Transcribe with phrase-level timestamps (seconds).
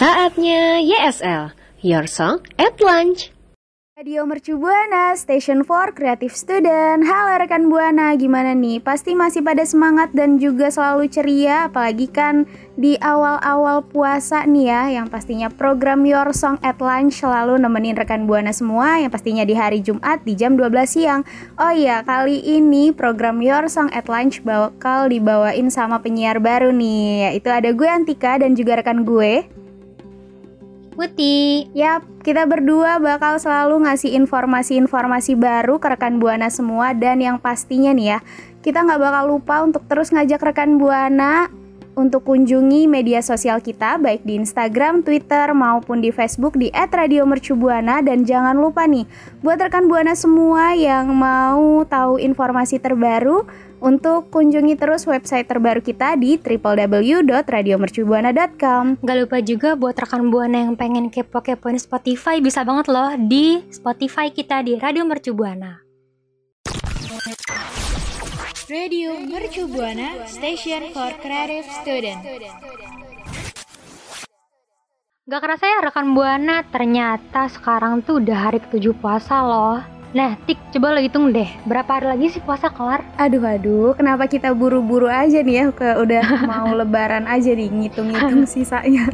[0.00, 1.52] Saatnya YSL,
[1.84, 3.36] Your Song at Lunch.
[4.00, 7.04] Radio Mercu Buana, Station for Creative Student.
[7.04, 8.80] Halo rekan Buana, gimana nih?
[8.80, 12.48] Pasti masih pada semangat dan juga selalu ceria, apalagi kan
[12.80, 18.24] di awal-awal puasa nih ya, yang pastinya program Your Song at Lunch selalu nemenin rekan
[18.24, 21.28] Buana semua, yang pastinya di hari Jumat di jam 12 siang.
[21.60, 27.36] Oh iya, kali ini program Your Song at Lunch bakal dibawain sama penyiar baru nih,
[27.36, 29.60] yaitu ada gue Antika dan juga rekan gue.
[30.90, 31.70] Putih.
[31.72, 37.94] Yap, kita berdua bakal selalu ngasih informasi-informasi baru ke rekan Buana semua dan yang pastinya
[37.94, 38.18] nih ya,
[38.60, 41.48] kita nggak bakal lupa untuk terus ngajak rekan Buana
[41.98, 48.24] untuk kunjungi media sosial kita baik di Instagram, Twitter maupun di Facebook di @radiomercubuana dan
[48.24, 49.04] jangan lupa nih
[49.44, 53.44] buat rekan Buana semua yang mau tahu informasi terbaru
[53.80, 59.00] untuk kunjungi terus website terbaru kita di www.radiomercubuana.com.
[59.00, 64.28] Gak lupa juga buat rekan Buana yang pengen kepo-kepoin Spotify bisa banget loh di Spotify
[64.30, 65.80] kita di Radio Mercu Buana.
[68.70, 72.22] Radio Mercu Buana Station for Creative Student.
[75.30, 79.99] Gak kerasa ya rekan Buana, ternyata sekarang tuh udah hari ketujuh puasa loh.
[80.10, 83.06] Nah, Tik, coba lo hitung deh, berapa hari lagi sih puasa kelar?
[83.14, 88.42] Aduh aduh, kenapa kita buru-buru aja nih ya ke udah mau lebaran aja nih ngitung-ngitung
[88.42, 89.06] sisanya.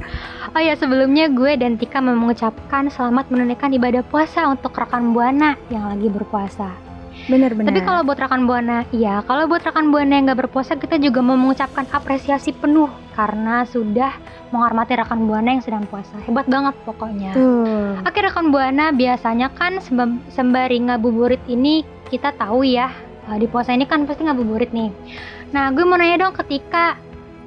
[0.57, 5.53] Oh ya, sebelumnya gue dan Tika mau mengucapkan selamat menunaikan ibadah puasa untuk rekan Buana
[5.69, 6.86] yang lagi berpuasa.
[7.27, 7.67] Bener-bener.
[7.67, 11.19] Tapi kalau buat rekan Buana, iya, kalau buat rekan Buana yang gak berpuasa, kita juga
[11.23, 12.87] mau mengucapkan apresiasi penuh
[13.19, 14.15] karena sudah
[14.55, 16.15] menghormati rekan Buana yang sedang puasa.
[16.23, 17.35] Hebat banget pokoknya.
[17.35, 17.99] Tuh.
[18.07, 22.95] Oke rekan Buana, biasanya kan semba- sembari ngabuburit ini kita tahu ya
[23.27, 24.95] eh, di puasa ini kan pasti ngabuburit nih.
[25.51, 26.95] Nah gue mau nanya dong ketika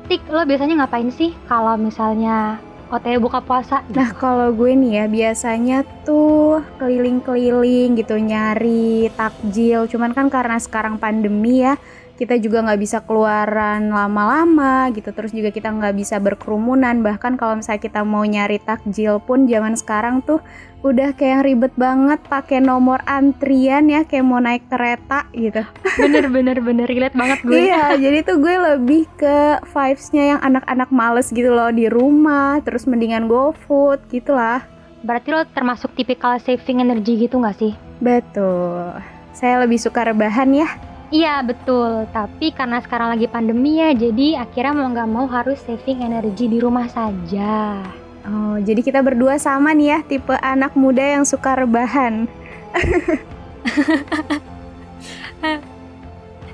[0.10, 2.58] Tik lo biasanya ngapain sih kalau misalnya
[2.90, 3.86] OTW buka puasa?
[3.94, 9.86] Nah kalau gue nih ya biasanya tuh keliling-keliling gitu nyari takjil.
[9.86, 11.78] Cuman kan karena sekarang pandemi ya
[12.19, 15.16] kita juga nggak bisa keluaran lama-lama gitu.
[15.16, 17.00] Terus juga kita nggak bisa berkerumunan.
[17.00, 20.44] Bahkan kalau misalnya kita mau nyari takjil pun zaman sekarang tuh
[20.84, 25.63] udah kayak ribet banget pakai nomor antrian ya kayak mau naik kereta gitu.
[26.00, 27.56] bener bener bener relate banget gue.
[27.56, 32.88] Iya, jadi tuh gue lebih ke vibes-nya yang anak-anak males gitu loh di rumah, terus
[32.88, 34.63] mendingan GoFood gitu lah.
[35.03, 37.75] Berarti lo termasuk tipikal saving energy gitu gak sih?
[38.00, 39.00] Betul.
[39.36, 40.89] Saya lebih suka rebahan ya.
[41.09, 46.06] Iya betul, tapi karena sekarang lagi pandemi ya, jadi akhirnya mau nggak mau harus saving
[46.06, 47.81] energi di rumah saja.
[48.30, 52.30] Oh, jadi kita berdua sama nih ya, tipe anak muda yang suka rebahan.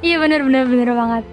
[0.06, 1.25] Iya bener bener bener banget.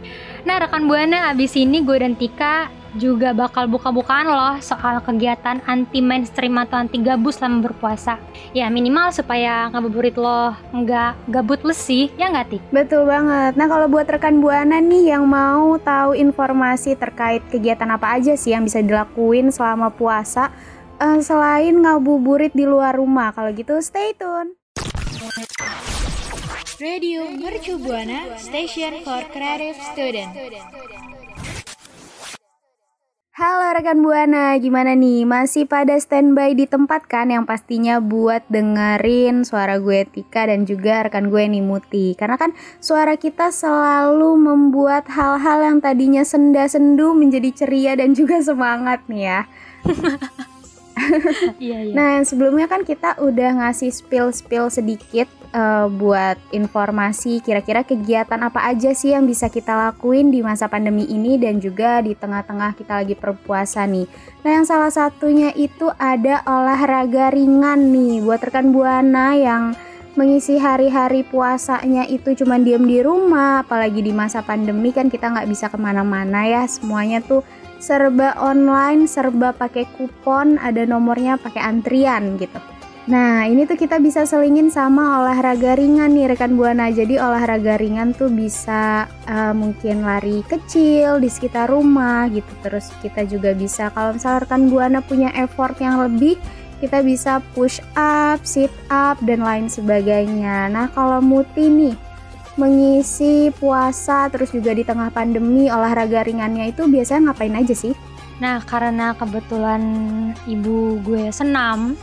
[0.48, 6.04] Nah rekan buana abis ini gue dan Tika juga bakal buka-bukaan loh soal kegiatan anti
[6.04, 8.20] mainstream atau anti gabus selama berpuasa.
[8.52, 12.62] Ya minimal supaya ngabuburit lo nggak gabut lesi, ya nggak Tik?
[12.74, 13.56] Betul banget.
[13.56, 18.52] Nah, kalau buat rekan Buana nih yang mau tahu informasi terkait kegiatan apa aja sih
[18.52, 20.52] yang bisa dilakuin selama puasa
[21.00, 23.32] eh, selain ngabuburit di luar rumah.
[23.32, 24.58] Kalau gitu stay tune.
[26.82, 30.34] Radio Mercu Buana Station for Creative Student.
[33.32, 35.24] Halo rekan Buana, gimana nih?
[35.24, 41.08] Masih pada standby di tempat kan yang pastinya buat dengerin suara gue Tika dan juga
[41.08, 42.12] rekan gue Nimuti.
[42.12, 49.00] Karena kan suara kita selalu membuat hal-hal yang tadinya senda-sendu menjadi ceria dan juga semangat
[49.08, 49.40] nih ya.
[51.62, 51.94] Iya, iya.
[51.94, 58.92] Nah, sebelumnya kan kita udah ngasih spill-spill sedikit eh, buat informasi kira-kira kegiatan apa aja
[58.92, 63.14] sih yang bisa kita lakuin di masa pandemi ini dan juga di tengah-tengah kita lagi
[63.16, 64.06] berpuasa nih.
[64.42, 69.74] Nah, yang salah satunya itu ada olahraga ringan nih buat rekan Buana yang
[70.12, 75.48] mengisi hari-hari puasanya itu cuma diem di rumah, apalagi di masa pandemi kan kita nggak
[75.48, 77.40] bisa ke mana-mana ya, semuanya tuh
[77.82, 82.62] serba online, serba pakai kupon, ada nomornya pakai antrian gitu.
[83.02, 86.86] Nah, ini tuh kita bisa selingin sama olahraga ringan nih rekan Buana.
[86.94, 92.46] Jadi olahraga ringan tuh bisa eh, mungkin lari kecil di sekitar rumah gitu.
[92.62, 96.38] Terus kita juga bisa kalau misalnya rekan Buana punya effort yang lebih,
[96.78, 100.70] kita bisa push up, sit up dan lain sebagainya.
[100.70, 102.11] Nah, kalau Muti nih
[102.60, 107.96] mengisi puasa terus juga di tengah pandemi olahraga ringannya itu biasanya ngapain aja sih?
[108.42, 109.82] Nah, karena kebetulan
[110.50, 111.94] ibu gue senam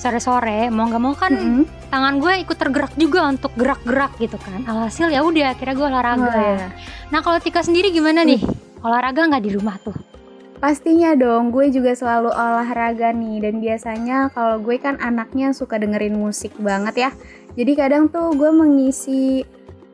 [0.00, 1.62] sore-sore, mau nggak mau kan Mm-mm.
[1.86, 4.66] tangan gue ikut tergerak juga untuk gerak-gerak gitu kan.
[4.66, 6.26] Alhasil ya udah, akhirnya gue olahraga.
[6.26, 6.68] Oh, iya.
[7.14, 8.42] Nah, kalau Tika sendiri gimana nih?
[8.82, 9.94] Olahraga nggak di rumah tuh?
[10.58, 16.18] Pastinya dong, gue juga selalu olahraga nih dan biasanya kalau gue kan anaknya suka dengerin
[16.18, 17.10] musik banget ya.
[17.54, 19.46] Jadi kadang tuh gue mengisi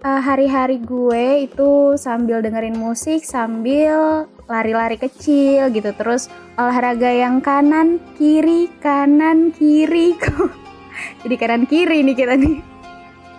[0.04, 7.98] uh, hari-hari gue itu sambil dengerin musik sambil lari-lari kecil gitu terus olahraga yang kanan
[8.16, 10.14] kiri kanan kiri
[11.22, 12.58] jadi kanan kiri nih kita nih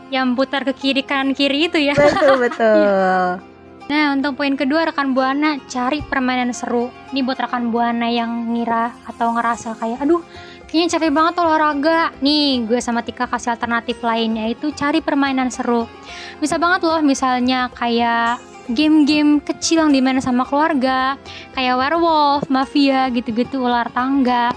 [0.09, 1.93] Yang putar ke kiri kanan kiri itu ya.
[1.93, 3.45] betul betul
[3.89, 6.93] Nah, untuk poin kedua rekan Buana cari permainan seru.
[7.09, 10.21] Ini buat rekan Buana yang ngira atau ngerasa kayak aduh,
[10.69, 12.13] kayaknya capek banget olahraga.
[12.21, 15.89] Nih, gue sama Tika kasih alternatif lainnya itu cari permainan seru.
[16.37, 18.37] Bisa banget loh misalnya kayak
[18.69, 21.17] game-game kecil yang dimainin sama keluarga,
[21.57, 24.53] kayak werewolf, mafia gitu-gitu ular tangga.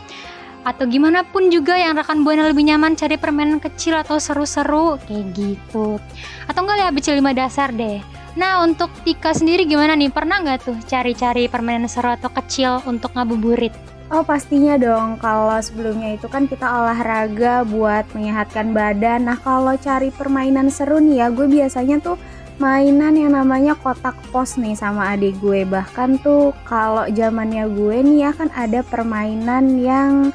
[0.62, 5.34] Atau gimana pun juga yang rekan Buana lebih nyaman cari permainan kecil atau seru-seru kayak
[5.34, 5.98] gitu.
[6.46, 7.98] Atau enggak lihat BC 5 dasar deh.
[8.38, 10.14] Nah untuk Tika sendiri gimana nih?
[10.14, 13.91] Pernah nggak tuh cari-cari permainan seru atau kecil untuk ngabuburit?
[14.12, 15.16] Oh pastinya dong.
[15.16, 19.24] Kalau sebelumnya itu kan kita olahraga buat menyehatkan badan.
[19.24, 22.20] Nah kalau cari permainan seru nih ya gue biasanya tuh
[22.60, 25.64] mainan yang namanya kotak pos nih sama adik gue.
[25.64, 30.28] Bahkan tuh kalau zamannya gue nih ya kan ada permainan yang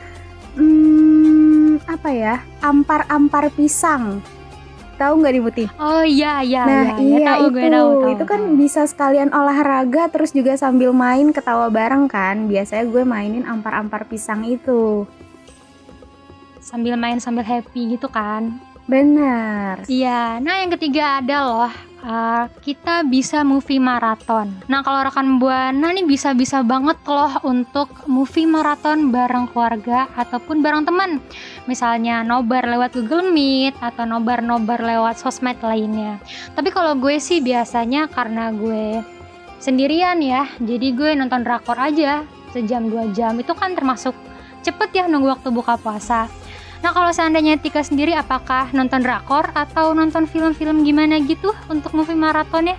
[0.58, 2.36] hmm, apa ya
[2.66, 4.26] ampar-ampar pisang
[4.98, 5.64] Tahu nggak nih Muti?
[5.78, 8.56] Oh iya iya Nah iya, iya, tahu itu gue tahu, tahu, itu kan tahu.
[8.58, 14.42] bisa sekalian olahraga terus juga sambil main ketawa bareng kan biasanya gue mainin ampar-ampar pisang
[14.44, 15.06] itu
[16.58, 18.58] sambil main sambil happy gitu kan?
[18.90, 20.42] benar Iya.
[20.42, 21.72] Nah yang ketiga ada loh
[22.04, 24.54] uh, kita bisa movie maraton.
[24.70, 30.84] Nah kalau rekan buana nih bisa-bisa banget loh untuk movie maraton bareng keluarga ataupun bareng
[30.86, 31.22] teman.
[31.66, 36.22] Misalnya nobar lewat Google Meet atau nobar-nobar lewat sosmed lainnya.
[36.54, 39.02] Tapi kalau gue sih biasanya karena gue
[39.58, 42.22] sendirian ya, jadi gue nonton drakor aja
[42.54, 44.16] sejam dua jam itu kan termasuk
[44.64, 46.30] cepet ya nunggu waktu buka puasa.
[46.86, 52.18] Nah kalau seandainya Tika sendiri apakah nonton drakor atau nonton film-film gimana gitu untuk movie
[52.18, 52.78] maratonnya?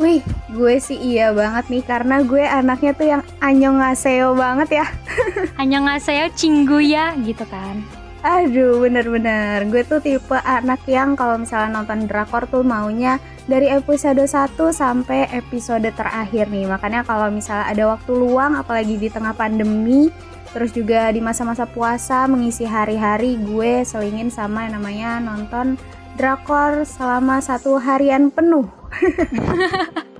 [0.00, 4.86] Wih, gue sih iya banget nih karena gue anaknya tuh yang anyongaseo banget ya.
[5.60, 7.84] Hanya nggak saya cingguya gitu kan?
[8.20, 9.64] Aduh, bener-bener.
[9.72, 13.16] Gue tuh tipe anak yang kalau misalnya nonton drakor tuh maunya
[13.48, 16.68] dari episode 1 sampai episode terakhir nih.
[16.68, 20.12] Makanya kalau misalnya ada waktu luang, apalagi di tengah pandemi,
[20.52, 25.80] terus juga di masa-masa puasa mengisi hari-hari, gue selingin sama yang namanya nonton
[26.20, 28.68] drakor selama satu harian penuh.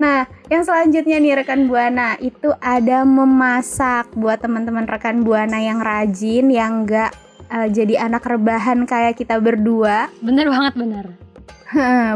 [0.00, 6.48] Nah, yang selanjutnya nih rekan Buana itu ada memasak buat teman-teman rekan Buana yang rajin,
[6.48, 7.12] yang nggak
[7.50, 10.08] eh, jadi anak rebahan kayak kita berdua.
[10.18, 11.06] Bener banget bener.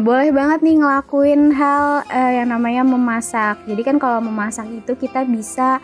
[0.02, 3.62] Boleh banget nih ngelakuin hal eh, yang namanya memasak.
[3.66, 5.78] Jadi kan kalau memasak itu kita bisa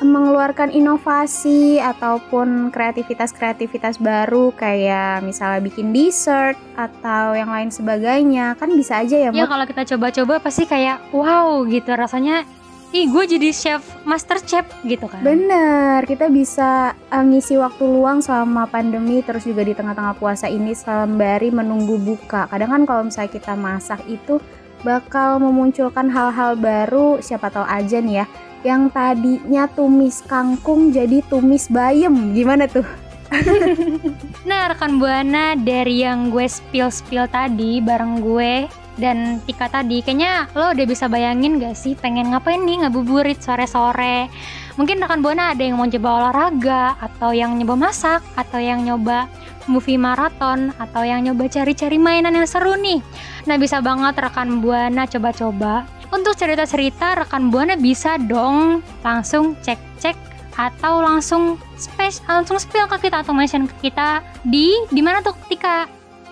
[0.00, 9.04] mengeluarkan inovasi ataupun kreativitas-kreativitas baru kayak misalnya bikin dessert atau yang lain sebagainya kan bisa
[9.04, 9.52] aja ya Ya Mut?
[9.52, 12.48] kalau kita coba-coba pasti kayak wow gitu rasanya.
[12.90, 15.22] Ih gue jadi chef master chef gitu kan?
[15.22, 20.74] Bener, kita bisa eh, ngisi waktu luang selama pandemi terus juga di tengah-tengah puasa ini
[20.74, 22.50] sembari menunggu buka.
[22.50, 24.42] Kadang kan kalau misalnya kita masak itu
[24.82, 28.26] bakal memunculkan hal-hal baru, siapa tahu aja nih ya.
[28.60, 32.34] yang tadinya tumis kangkung jadi tumis bayam.
[32.36, 32.84] Gimana tuh?
[34.48, 38.66] Nah, rekan Buana dari yang gue spill-spill tadi bareng gue
[39.00, 44.28] dan Tika tadi, kayaknya lo udah bisa bayangin gak sih pengen ngapain nih ngabuburit sore-sore?
[44.76, 49.26] Mungkin rekan Buana ada yang mau coba olahraga, atau yang nyoba masak, atau yang nyoba
[49.64, 53.00] movie maraton, atau yang nyoba cari-cari mainan yang seru nih.
[53.48, 55.88] Nah, bisa banget rekan Buana coba-coba.
[56.12, 60.30] Untuk cerita-cerita, rekan Buana bisa dong langsung cek-cek
[60.60, 65.32] atau langsung space langsung spill ke kita atau mention ke kita di di mana tuh
[65.48, 65.88] Tika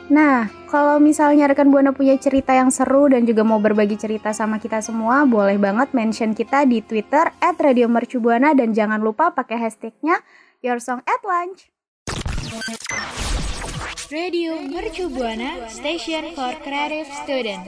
[0.08, 4.60] Nah, kalau misalnya rekan Buana punya cerita yang seru dan juga mau berbagi cerita sama
[4.60, 9.56] kita semua, boleh banget mention kita di Twitter at Radio Mercubuana dan jangan lupa pakai
[9.56, 10.20] hashtagnya
[10.60, 11.72] Your Song at Lunch.
[14.08, 17.64] Radio Mercu Buana Station for Creative Student.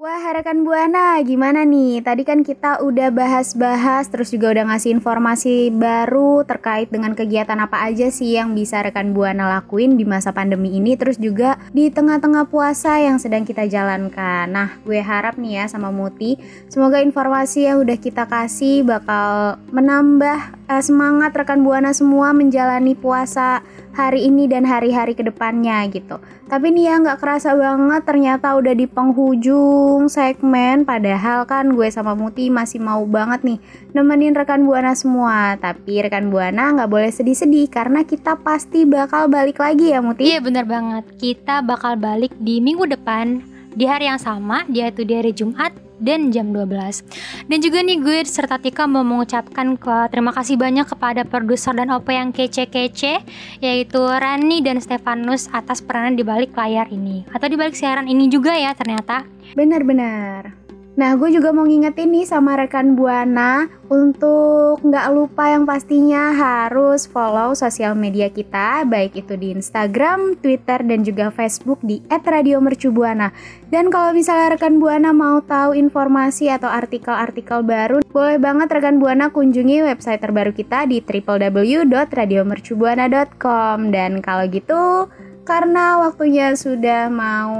[0.00, 2.00] Wah, rekan Buana, gimana nih?
[2.00, 7.84] Tadi kan kita udah bahas-bahas, terus juga udah ngasih informasi baru terkait dengan kegiatan apa
[7.84, 12.48] aja sih yang bisa rekan Buana lakuin di masa pandemi ini, terus juga di tengah-tengah
[12.48, 14.48] puasa yang sedang kita jalankan.
[14.48, 16.40] Nah, gue harap nih ya sama Muti,
[16.72, 23.66] semoga informasi yang udah kita kasih bakal menambah eh, semangat rekan Buana semua menjalani puasa
[23.90, 26.22] hari ini dan hari-hari ke depannya gitu.
[26.46, 32.14] Tapi nih ya nggak kerasa banget ternyata udah di penghujung segmen padahal kan gue sama
[32.14, 33.58] Muti masih mau banget nih
[33.92, 35.58] nemenin rekan Buana semua.
[35.58, 40.22] Tapi rekan Buana nggak boleh sedih-sedih karena kita pasti bakal balik lagi ya Muti.
[40.30, 45.14] iya bener banget kita bakal balik di minggu depan di hari yang sama yaitu di
[45.14, 47.04] hari Jumat dan jam 12
[47.46, 51.92] dan juga nih gue serta Tika mau mengucapkan ke terima kasih banyak kepada produser dan
[51.92, 53.20] OP yang kece-kece
[53.60, 57.26] yaitu Rani dan Stefanus atas peranan di balik layar ini.
[57.34, 59.26] Atau di balik siaran ini juga ya ternyata.
[59.54, 60.69] Benar-benar.
[61.00, 67.08] Nah, gue juga mau ngingetin nih sama rekan Buana untuk nggak lupa yang pastinya harus
[67.08, 73.32] follow sosial media kita, baik itu di Instagram, Twitter, dan juga Facebook di @radiomercubuana.
[73.72, 79.32] Dan kalau misalnya rekan Buana mau tahu informasi atau artikel-artikel baru, boleh banget rekan Buana
[79.32, 83.88] kunjungi website terbaru kita di www.radiomercubuana.com.
[83.88, 85.08] Dan kalau gitu,
[85.48, 87.56] karena waktunya sudah mau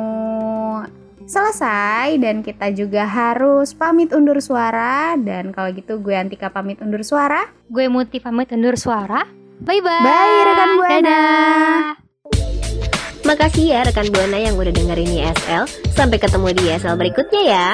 [1.30, 7.06] selesai dan kita juga harus pamit undur suara dan kalau gitu gue Antika pamit undur
[7.06, 7.46] suara.
[7.70, 9.22] gue Muti pamit undur suara
[9.62, 10.98] bye bye Bye, rekan Buana.
[10.98, 11.80] Dadah.
[13.30, 15.70] Makasih ya rekan Buana yang udah dengerin ISL.
[15.94, 17.68] Sampai ketemu di ISL berikutnya ya.